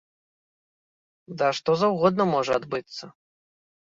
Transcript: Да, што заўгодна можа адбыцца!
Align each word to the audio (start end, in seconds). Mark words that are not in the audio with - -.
Да, 1.41 1.49
што 1.59 1.75
заўгодна 1.83 2.27
можа 2.33 2.51
адбыцца! 2.61 3.03